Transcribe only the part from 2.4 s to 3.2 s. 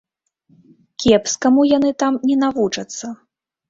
навучацца.